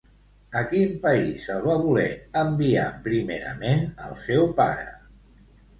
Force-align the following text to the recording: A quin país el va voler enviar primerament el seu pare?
A 0.61 0.61
quin 0.71 0.95
país 1.03 1.45
el 1.57 1.61
va 1.67 1.75
voler 1.83 2.07
enviar 2.43 2.89
primerament 3.05 3.89
el 4.09 4.21
seu 4.27 4.53
pare? 4.63 4.93